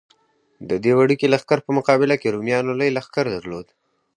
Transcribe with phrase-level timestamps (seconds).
[0.69, 3.67] د دې وړوکي لښکر په مقابل کې رومیانو لوی لښکر درلود.